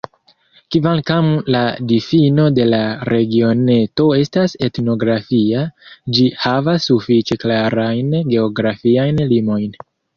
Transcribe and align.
Kvankam 0.75 1.27
la 1.55 1.61
difino 1.91 2.45
de 2.61 2.65
la 2.71 2.79
regioneto 3.13 4.09
estas 4.23 4.59
etnografia, 4.71 5.69
ĝi 6.19 6.29
havas 6.47 6.93
sufiĉe 6.93 7.43
klarajn 7.47 8.15
geografiajn 8.37 9.27
limojn. 9.35 9.83